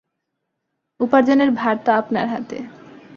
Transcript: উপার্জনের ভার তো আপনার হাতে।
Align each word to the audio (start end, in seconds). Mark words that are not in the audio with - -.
উপার্জনের 0.99 1.49
ভার 1.51 1.75
তো 1.85 1.89
আপনার 1.91 2.25
হাতে। 2.27 2.57